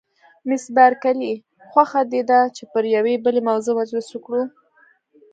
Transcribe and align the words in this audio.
مس 0.47 0.63
بارکلي: 0.75 1.33
خوښه 1.71 2.01
دې 2.11 2.21
ده 2.29 2.39
چې 2.55 2.63
پر 2.71 2.83
یوې 2.95 3.15
بلې 3.23 3.41
موضوع 3.49 3.73
مجلس 3.81 4.07
وکړو؟ 4.11 4.41